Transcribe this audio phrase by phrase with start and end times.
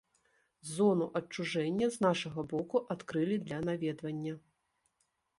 [0.75, 4.33] Зону адчужэння з нашага боку адкрылі для наведвання.